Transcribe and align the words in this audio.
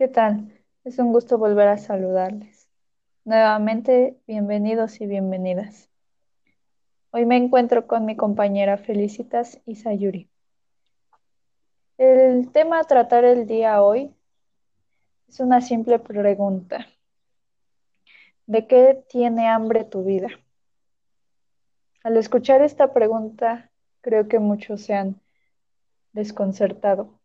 ¿Qué 0.00 0.08
tal? 0.08 0.50
Es 0.82 0.98
un 0.98 1.12
gusto 1.12 1.36
volver 1.36 1.68
a 1.68 1.76
saludarles. 1.76 2.70
Nuevamente, 3.26 4.18
bienvenidos 4.26 4.98
y 5.02 5.06
bienvenidas. 5.06 5.90
Hoy 7.10 7.26
me 7.26 7.36
encuentro 7.36 7.86
con 7.86 8.06
mi 8.06 8.16
compañera 8.16 8.78
Felicitas 8.78 9.60
y 9.66 9.76
Sayuri. 9.76 10.30
El 11.98 12.50
tema 12.50 12.80
a 12.80 12.84
tratar 12.84 13.26
el 13.26 13.46
día 13.46 13.82
hoy 13.82 14.14
es 15.28 15.38
una 15.38 15.60
simple 15.60 15.98
pregunta. 15.98 16.86
¿De 18.46 18.66
qué 18.66 19.04
tiene 19.06 19.48
hambre 19.48 19.84
tu 19.84 20.02
vida? 20.02 20.28
Al 22.02 22.16
escuchar 22.16 22.62
esta 22.62 22.94
pregunta, 22.94 23.70
creo 24.00 24.28
que 24.28 24.38
muchos 24.38 24.80
se 24.80 24.94
han 24.94 25.20
desconcertado, 26.14 27.19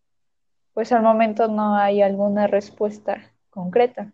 pues 0.76 0.92
al 0.92 1.02
momento 1.02 1.48
no 1.48 1.76
hay 1.76 2.02
alguna 2.02 2.48
respuesta 2.48 3.34
concreta. 3.50 4.12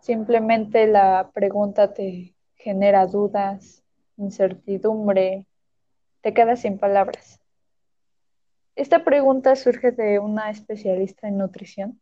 Simplemente 0.00 0.86
la 0.86 1.30
pregunta 1.34 1.92
te 1.92 2.34
genera 2.54 3.06
dudas, 3.06 3.84
incertidumbre, 4.16 5.44
te 6.22 6.32
quedas 6.32 6.62
sin 6.62 6.78
palabras. 6.78 7.38
Esta 8.76 9.04
pregunta 9.04 9.56
surge 9.56 9.92
de 9.92 10.18
una 10.18 10.48
especialista 10.48 11.28
en 11.28 11.36
nutrición, 11.36 12.00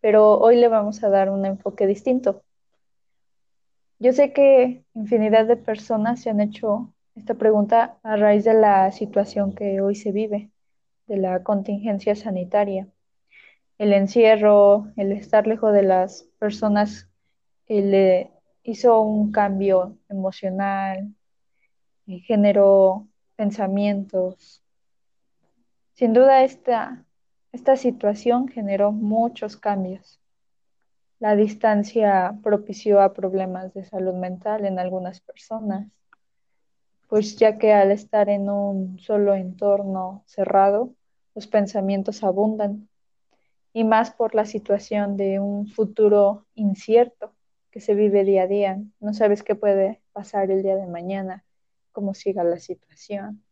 pero 0.00 0.36
hoy 0.40 0.56
le 0.56 0.66
vamos 0.66 1.04
a 1.04 1.10
dar 1.10 1.30
un 1.30 1.46
enfoque 1.46 1.86
distinto. 1.86 2.42
Yo 4.00 4.12
sé 4.12 4.32
que 4.32 4.84
infinidad 4.94 5.46
de 5.46 5.56
personas 5.56 6.22
se 6.22 6.30
han 6.30 6.40
hecho 6.40 6.92
esta 7.14 7.34
pregunta 7.34 8.00
a 8.02 8.16
raíz 8.16 8.42
de 8.42 8.54
la 8.54 8.90
situación 8.90 9.54
que 9.54 9.80
hoy 9.80 9.94
se 9.94 10.10
vive, 10.10 10.50
de 11.08 11.16
la 11.16 11.42
contingencia 11.42 12.14
sanitaria. 12.14 12.86
El 13.78 13.92
encierro, 13.92 14.92
el 14.96 15.12
estar 15.12 15.46
lejos 15.46 15.72
de 15.72 15.82
las 15.82 16.24
personas, 16.38 17.08
le 17.66 18.30
hizo 18.62 19.00
un 19.00 19.32
cambio 19.32 19.98
emocional, 20.08 21.14
generó 22.06 23.06
pensamientos. 23.36 24.62
Sin 25.94 26.12
duda 26.12 26.44
esta, 26.44 27.04
esta 27.52 27.76
situación 27.76 28.48
generó 28.48 28.92
muchos 28.92 29.56
cambios. 29.56 30.20
La 31.18 31.34
distancia 31.34 32.38
propició 32.42 33.00
a 33.00 33.12
problemas 33.12 33.74
de 33.74 33.84
salud 33.84 34.14
mental 34.14 34.64
en 34.64 34.78
algunas 34.78 35.20
personas, 35.20 35.88
pues 37.08 37.36
ya 37.36 37.58
que 37.58 37.72
al 37.72 37.90
estar 37.90 38.28
en 38.28 38.48
un 38.48 38.98
solo 39.00 39.34
entorno 39.34 40.22
cerrado, 40.26 40.94
los 41.38 41.46
pensamientos 41.46 42.24
abundan, 42.24 42.88
y 43.72 43.84
más 43.84 44.10
por 44.10 44.34
la 44.34 44.44
situación 44.44 45.16
de 45.16 45.38
un 45.38 45.68
futuro 45.68 46.48
incierto 46.56 47.32
que 47.70 47.80
se 47.80 47.94
vive 47.94 48.24
día 48.24 48.42
a 48.42 48.46
día. 48.48 48.82
No 48.98 49.14
sabes 49.14 49.44
qué 49.44 49.54
puede 49.54 50.02
pasar 50.12 50.50
el 50.50 50.64
día 50.64 50.74
de 50.74 50.88
mañana, 50.88 51.44
cómo 51.92 52.12
siga 52.12 52.42
la 52.42 52.58
situación, 52.58 53.44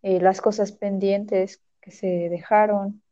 eh, 0.00 0.18
las 0.18 0.40
cosas 0.40 0.72
pendientes 0.72 1.60
que 1.82 1.90
se 1.90 2.30
dejaron, 2.30 3.02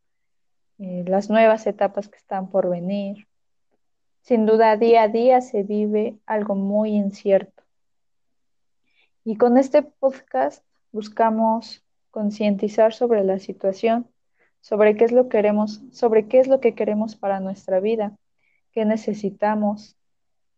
eh, 0.78 1.04
las 1.06 1.28
nuevas 1.28 1.66
etapas 1.66 2.08
que 2.08 2.16
están 2.16 2.48
por 2.48 2.70
venir. 2.70 3.28
Sin 4.22 4.46
duda, 4.46 4.78
día 4.78 5.02
a 5.02 5.08
día 5.08 5.42
se 5.42 5.64
vive 5.64 6.18
algo 6.24 6.54
muy 6.54 6.92
incierto. 6.96 7.62
Y 9.22 9.36
con 9.36 9.58
este 9.58 9.82
podcast 9.82 10.64
buscamos 10.92 11.84
concientizar 12.10 12.92
sobre 12.92 13.24
la 13.24 13.38
situación, 13.38 14.08
sobre 14.60 14.96
qué 14.96 15.04
es 15.04 15.12
lo 15.12 15.24
que 15.24 15.38
queremos, 15.38 15.82
sobre 15.92 16.26
qué 16.26 16.40
es 16.40 16.48
lo 16.48 16.60
que 16.60 16.74
queremos 16.74 17.16
para 17.16 17.40
nuestra 17.40 17.80
vida, 17.80 18.16
qué 18.72 18.84
necesitamos, 18.84 19.96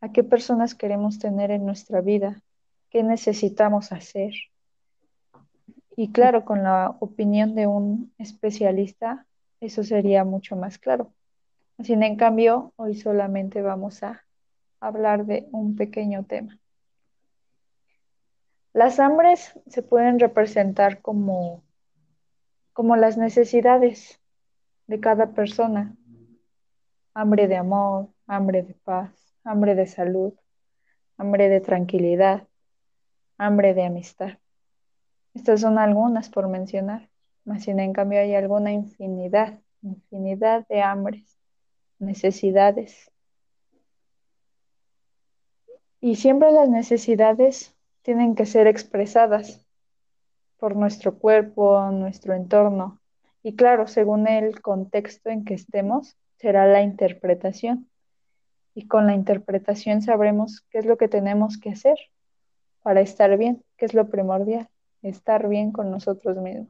a 0.01 0.13
qué 0.13 0.25
personas 0.25 0.75
queremos 0.75 1.19
tener 1.19 1.51
en 1.51 1.67
nuestra 1.67 2.01
vida, 2.01 2.43
qué 2.91 3.03
necesitamos 3.03 3.93
hacer. 3.93 4.33
Y 5.97 6.13
claro, 6.13 6.45
con 6.45 6.63
la 6.63 6.97
opinión 7.01 7.55
de 7.55 7.67
un 7.67 8.13
especialista, 8.19 9.27
eso 9.61 9.85
sería 9.85 10.25
mucho 10.25 10.57
más 10.57 10.79
claro. 10.79 11.13
Sin 11.83 12.03
en 12.03 12.17
cambio, 12.17 12.73
hoy 12.77 12.95
solamente 12.95 13.63
vamos 13.63 14.03
a 14.03 14.25
hablar 14.81 15.27
de 15.27 15.49
un 15.53 15.77
pequeño 15.77 16.25
tema. 16.25 16.59
Las 18.81 18.99
hambres 18.99 19.53
se 19.67 19.83
pueden 19.83 20.19
representar 20.19 21.03
como, 21.03 21.63
como 22.73 22.97
las 22.97 23.19
necesidades 23.19 24.19
de 24.87 25.01
cada 25.01 25.35
persona. 25.35 25.95
Hambre 27.13 27.47
de 27.47 27.57
amor, 27.57 28.09
hambre 28.27 28.63
de 28.63 28.73
paz, 28.73 29.37
hambre 29.45 29.75
de 29.75 29.87
salud, 29.87 30.33
hambre 31.19 31.51
de 31.51 31.61
tranquilidad, 31.61 32.49
hambre 33.37 33.75
de 33.75 33.85
amistad. 33.85 34.39
Estas 35.35 35.61
son 35.61 35.77
algunas 35.79 36.31
por 36.31 36.49
mencionar, 36.49 37.11
mas 37.45 37.65
sin 37.65 37.81
en 37.81 37.93
cambio 37.93 38.19
hay 38.21 38.35
alguna 38.35 38.73
infinidad, 38.73 39.61
infinidad 39.83 40.67
de 40.69 40.81
hambres 40.81 41.39
necesidades. 41.99 43.13
Y 46.01 46.17
siempre 46.17 46.51
las 46.51 46.71
necesidades 46.71 47.77
tienen 48.03 48.35
que 48.35 48.47
ser 48.47 48.67
expresadas 48.67 49.65
por 50.59 50.77
nuestro 50.77 51.19
cuerpo, 51.19 51.91
nuestro 51.91 52.35
entorno. 52.35 53.01
Y 53.43 53.57
claro, 53.57 53.87
según 53.87 54.29
el 54.29 54.61
contexto 54.61 55.31
en 55.31 55.45
que 55.45 55.55
estemos, 55.55 56.17
será 56.37 56.67
la 56.67 56.83
interpretación. 56.83 57.89
Y 58.75 58.87
con 58.87 59.07
la 59.07 59.15
interpretación 59.15 60.03
sabremos 60.03 60.63
qué 60.71 60.79
es 60.79 60.87
lo 60.87 60.97
que 60.97 61.09
tenemos 61.09 61.59
que 61.59 61.71
hacer 61.71 61.99
para 62.83 63.01
estar 63.01 63.37
bien, 63.37 63.65
qué 63.77 63.87
es 63.87 63.95
lo 63.95 64.09
primordial, 64.09 64.69
estar 65.03 65.49
bien 65.49 65.73
con 65.73 65.91
nosotros 65.91 66.37
mismos. 66.37 66.69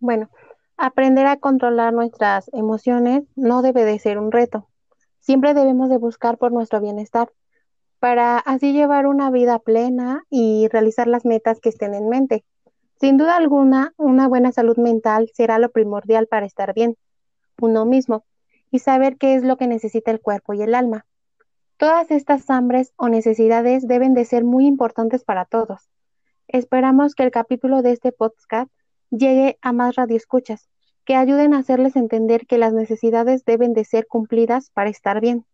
Bueno, 0.00 0.30
Aprender 0.80 1.26
a 1.26 1.36
controlar 1.38 1.92
nuestras 1.92 2.48
emociones 2.54 3.24
no 3.34 3.62
debe 3.62 3.84
de 3.84 3.98
ser 3.98 4.16
un 4.16 4.30
reto. 4.30 4.68
Siempre 5.18 5.52
debemos 5.52 5.90
de 5.90 5.98
buscar 5.98 6.38
por 6.38 6.52
nuestro 6.52 6.80
bienestar 6.80 7.32
para 8.00 8.38
así 8.38 8.72
llevar 8.72 9.06
una 9.06 9.30
vida 9.30 9.58
plena 9.58 10.24
y 10.30 10.68
realizar 10.68 11.06
las 11.08 11.24
metas 11.24 11.60
que 11.60 11.68
estén 11.68 11.94
en 11.94 12.08
mente. 12.08 12.44
Sin 13.00 13.16
duda 13.16 13.36
alguna, 13.36 13.92
una 13.96 14.28
buena 14.28 14.52
salud 14.52 14.76
mental 14.76 15.30
será 15.34 15.58
lo 15.58 15.70
primordial 15.70 16.26
para 16.26 16.46
estar 16.46 16.74
bien, 16.74 16.96
uno 17.60 17.84
mismo, 17.84 18.24
y 18.70 18.80
saber 18.80 19.16
qué 19.16 19.34
es 19.34 19.42
lo 19.42 19.56
que 19.56 19.66
necesita 19.66 20.10
el 20.10 20.20
cuerpo 20.20 20.54
y 20.54 20.62
el 20.62 20.74
alma. 20.74 21.06
Todas 21.76 22.10
estas 22.10 22.50
hambres 22.50 22.92
o 22.96 23.08
necesidades 23.08 23.86
deben 23.86 24.14
de 24.14 24.24
ser 24.24 24.44
muy 24.44 24.66
importantes 24.66 25.22
para 25.22 25.44
todos. 25.44 25.88
Esperamos 26.48 27.14
que 27.14 27.22
el 27.22 27.30
capítulo 27.30 27.82
de 27.82 27.92
este 27.92 28.10
podcast 28.10 28.70
llegue 29.10 29.58
a 29.62 29.72
más 29.72 29.94
radioescuchas, 29.94 30.68
que 31.04 31.14
ayuden 31.14 31.54
a 31.54 31.58
hacerles 31.58 31.94
entender 31.94 32.46
que 32.46 32.58
las 32.58 32.72
necesidades 32.72 33.44
deben 33.44 33.74
de 33.74 33.84
ser 33.84 34.06
cumplidas 34.06 34.70
para 34.70 34.90
estar 34.90 35.20
bien. 35.20 35.46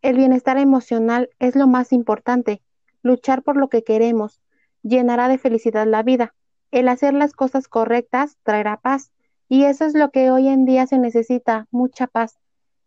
El 0.00 0.16
bienestar 0.16 0.58
emocional 0.58 1.30
es 1.38 1.56
lo 1.56 1.66
más 1.66 1.92
importante. 1.92 2.62
Luchar 3.02 3.42
por 3.42 3.56
lo 3.56 3.68
que 3.68 3.82
queremos 3.82 4.40
llenará 4.82 5.28
de 5.28 5.38
felicidad 5.38 5.86
la 5.86 6.02
vida. 6.02 6.34
El 6.70 6.88
hacer 6.88 7.14
las 7.14 7.32
cosas 7.32 7.66
correctas 7.66 8.36
traerá 8.44 8.76
paz. 8.80 9.10
Y 9.48 9.64
eso 9.64 9.84
es 9.86 9.94
lo 9.94 10.10
que 10.10 10.30
hoy 10.30 10.48
en 10.48 10.66
día 10.66 10.86
se 10.86 10.98
necesita, 10.98 11.66
mucha 11.70 12.06
paz. 12.06 12.38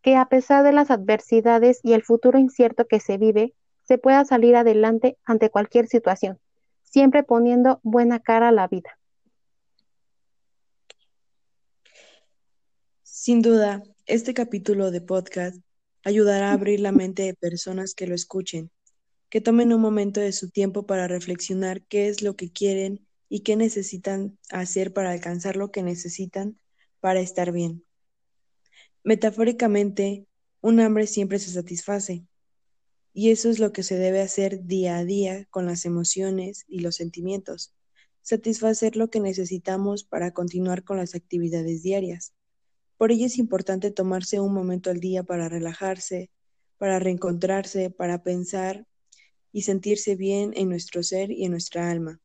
Que 0.01 0.15
a 0.15 0.25
pesar 0.27 0.63
de 0.63 0.71
las 0.71 0.89
adversidades 0.89 1.79
y 1.83 1.93
el 1.93 2.03
futuro 2.03 2.39
incierto 2.39 2.87
que 2.87 2.99
se 2.99 3.17
vive, 3.17 3.53
se 3.83 3.97
pueda 3.97 4.23
salir 4.23 4.55
adelante 4.55 5.17
ante 5.25 5.49
cualquier 5.49 5.87
situación, 5.87 6.39
siempre 6.83 7.23
poniendo 7.23 7.79
buena 7.83 8.19
cara 8.19 8.49
a 8.49 8.51
la 8.51 8.67
vida. 8.67 8.97
Sin 13.03 13.41
duda, 13.41 13.83
este 14.05 14.33
capítulo 14.33 14.91
de 14.91 15.01
podcast 15.01 15.61
ayudará 16.03 16.49
a 16.49 16.53
abrir 16.53 16.79
la 16.79 16.91
mente 16.91 17.23
de 17.23 17.33
personas 17.33 17.93
que 17.93 18.07
lo 18.07 18.15
escuchen, 18.15 18.71
que 19.29 19.41
tomen 19.41 19.73
un 19.73 19.81
momento 19.81 20.19
de 20.19 20.31
su 20.31 20.49
tiempo 20.49 20.85
para 20.85 21.07
reflexionar 21.07 21.83
qué 21.83 22.07
es 22.07 22.21
lo 22.21 22.35
que 22.35 22.51
quieren 22.51 23.07
y 23.29 23.41
qué 23.41 23.55
necesitan 23.55 24.37
hacer 24.49 24.93
para 24.93 25.11
alcanzar 25.11 25.55
lo 25.55 25.71
que 25.71 25.83
necesitan 25.83 26.59
para 26.99 27.21
estar 27.21 27.51
bien. 27.51 27.85
Metafóricamente, 29.03 30.27
un 30.61 30.79
hambre 30.79 31.07
siempre 31.07 31.39
se 31.39 31.51
satisface, 31.51 32.25
y 33.13 33.31
eso 33.31 33.49
es 33.49 33.59
lo 33.59 33.73
que 33.73 33.83
se 33.83 33.97
debe 33.97 34.21
hacer 34.21 34.65
día 34.65 34.97
a 34.97 35.05
día 35.05 35.45
con 35.49 35.65
las 35.65 35.85
emociones 35.85 36.65
y 36.67 36.79
los 36.79 36.95
sentimientos, 36.95 37.73
satisfacer 38.21 38.95
lo 38.95 39.09
que 39.09 39.19
necesitamos 39.19 40.03
para 40.03 40.31
continuar 40.31 40.83
con 40.83 40.97
las 40.97 41.15
actividades 41.15 41.83
diarias. 41.83 42.33
Por 43.01 43.11
ello 43.11 43.25
es 43.25 43.39
importante 43.39 43.89
tomarse 43.89 44.39
un 44.39 44.53
momento 44.53 44.91
al 44.91 44.99
día 44.99 45.23
para 45.23 45.49
relajarse, 45.49 46.29
para 46.77 46.99
reencontrarse, 46.99 47.89
para 47.89 48.21
pensar 48.21 48.85
y 49.51 49.63
sentirse 49.63 50.15
bien 50.15 50.51
en 50.55 50.69
nuestro 50.69 51.01
ser 51.01 51.31
y 51.31 51.45
en 51.45 51.51
nuestra 51.51 51.89
alma. 51.89 52.21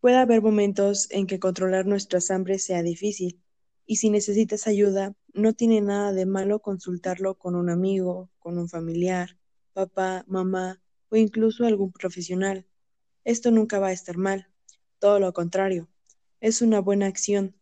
Puede 0.00 0.16
haber 0.16 0.40
momentos 0.40 1.06
en 1.10 1.26
que 1.26 1.38
controlar 1.38 1.84
nuestras 1.84 2.30
hambres 2.30 2.64
sea 2.64 2.82
difícil, 2.82 3.42
Y 3.84 3.96
si 3.96 4.08
necesitas 4.08 4.66
ayuda, 4.66 5.14
no 5.34 5.52
tiene 5.52 5.82
nada 5.82 6.14
de 6.14 6.24
malo 6.24 6.60
consultarlo 6.60 7.34
con 7.34 7.56
un 7.56 7.68
amigo, 7.68 8.30
con 8.38 8.56
un 8.56 8.70
familiar, 8.70 9.36
papá, 9.74 10.24
mamá 10.26 10.80
o 11.10 11.16
incluso 11.16 11.66
algún 11.66 11.92
profesional. 11.92 12.66
Esto 13.22 13.50
nunca 13.50 13.78
va 13.78 13.88
a 13.88 13.92
estar 13.92 14.16
mal, 14.16 14.48
todo 14.98 15.20
lo 15.20 15.34
contrario, 15.34 15.90
es 16.40 16.62
una 16.62 16.80
buena 16.80 17.04
acción, 17.04 17.54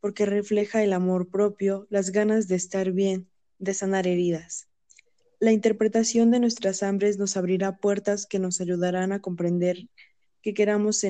porque 0.00 0.26
refleja 0.26 0.82
el 0.82 0.92
amor 0.92 1.28
propio, 1.28 1.86
las 1.90 2.10
ganas 2.10 2.48
de 2.48 2.56
estar 2.56 2.92
bien, 2.92 3.28
de 3.58 3.74
sanar 3.74 4.06
heridas. 4.06 4.68
La 5.38 5.52
interpretación 5.52 6.30
de 6.30 6.40
nuestras 6.40 6.82
hambres 6.82 7.18
nos 7.18 7.36
abrirá 7.36 7.78
puertas 7.78 8.26
que 8.26 8.38
nos 8.38 8.60
ayudarán 8.60 9.12
a 9.12 9.20
comprender 9.20 9.88
qué 10.42 10.54
queramos 10.54 11.04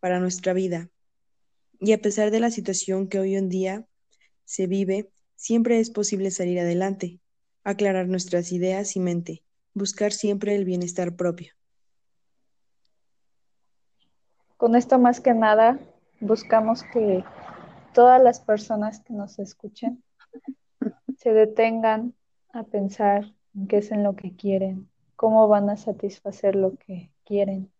para 0.00 0.20
nuestra 0.20 0.52
vida. 0.52 0.90
Y 1.80 1.92
a 1.92 2.00
pesar 2.00 2.30
de 2.30 2.40
la 2.40 2.50
situación 2.50 3.08
que 3.08 3.18
hoy 3.18 3.36
en 3.36 3.48
día 3.48 3.86
se 4.44 4.66
vive, 4.66 5.10
siempre 5.36 5.78
es 5.80 5.90
posible 5.90 6.30
salir 6.30 6.58
adelante, 6.60 7.20
aclarar 7.62 8.08
nuestras 8.08 8.52
ideas 8.52 8.96
y 8.96 9.00
mente, 9.00 9.42
buscar 9.74 10.12
siempre 10.12 10.54
el 10.54 10.64
bienestar 10.64 11.16
propio. 11.16 11.52
Con 14.56 14.74
esto 14.74 14.98
más 14.98 15.20
que 15.20 15.34
nada 15.34 15.78
buscamos 16.20 16.82
que 16.92 17.22
todas 17.98 18.22
las 18.22 18.38
personas 18.38 19.00
que 19.00 19.12
nos 19.12 19.40
escuchen 19.40 20.04
se 21.18 21.32
detengan 21.32 22.14
a 22.52 22.62
pensar 22.62 23.34
en 23.56 23.66
qué 23.66 23.78
es 23.78 23.90
en 23.90 24.04
lo 24.04 24.14
que 24.14 24.36
quieren, 24.36 24.88
cómo 25.16 25.48
van 25.48 25.68
a 25.68 25.76
satisfacer 25.76 26.54
lo 26.54 26.76
que 26.76 27.10
quieren. 27.24 27.72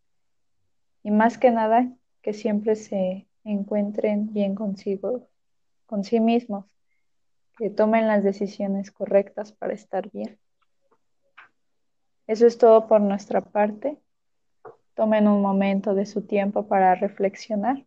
Y 1.05 1.13
más 1.13 1.39
que 1.39 1.53
nada, 1.53 1.93
que 2.21 2.33
siempre 2.33 2.75
se 2.75 3.29
encuentren 3.45 4.33
bien 4.33 4.57
consigo, 4.57 5.29
con 5.87 6.03
sí 6.03 6.19
mismos, 6.19 6.65
que 7.57 7.71
tomen 7.71 8.09
las 8.09 8.25
decisiones 8.25 8.91
correctas 8.91 9.53
para 9.53 9.73
estar 9.73 10.11
bien. 10.11 10.37
Eso 12.27 12.45
es 12.45 12.59
todo 12.59 12.89
por 12.89 13.01
nuestra 13.01 13.41
parte. 13.41 14.01
Tomen 14.95 15.29
un 15.29 15.43
momento 15.43 15.95
de 15.95 16.07
su 16.07 16.23
tiempo 16.23 16.67
para 16.67 16.97
reflexionar 16.97 17.87